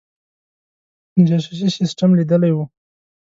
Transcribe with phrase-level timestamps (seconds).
[1.15, 2.65] د جاسوسي سسټم لیدلی وو.